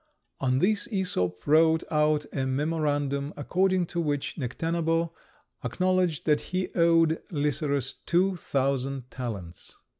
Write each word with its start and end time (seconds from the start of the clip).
On 0.39 0.57
this 0.57 0.87
Æsop 0.87 1.45
wrote 1.45 1.83
out 1.91 2.25
a 2.33 2.47
memorandum, 2.47 3.35
according 3.37 3.85
to 3.85 4.01
which 4.01 4.35
Necténabo 4.35 5.11
acknowledged 5.63 6.25
that 6.25 6.41
he 6.41 6.69
owed 6.73 7.21
Lycerus 7.29 7.93
two 8.07 8.35
thousand 8.35 9.11
talents. 9.11 9.75